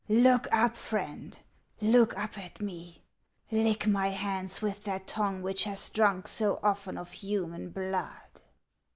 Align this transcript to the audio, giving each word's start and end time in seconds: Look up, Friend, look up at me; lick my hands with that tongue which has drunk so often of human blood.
Look 0.09 0.47
up, 0.51 0.77
Friend, 0.77 1.37
look 1.79 2.17
up 2.17 2.35
at 2.35 2.59
me; 2.59 3.03
lick 3.51 3.85
my 3.85 4.07
hands 4.07 4.59
with 4.59 4.83
that 4.85 5.05
tongue 5.05 5.43
which 5.43 5.65
has 5.65 5.91
drunk 5.91 6.27
so 6.27 6.59
often 6.63 6.97
of 6.97 7.11
human 7.11 7.69
blood. 7.69 8.41